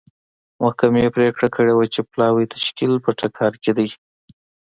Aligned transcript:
محکمې 0.61 1.05
پرېکړه 1.15 1.47
کړې 1.55 1.73
وه 1.75 1.85
چې 1.93 2.01
پلاوي 2.11 2.45
تشکیل 2.55 2.93
په 3.05 3.09
ټکر 3.19 3.51
کې 3.63 3.71
دی. 3.77 3.89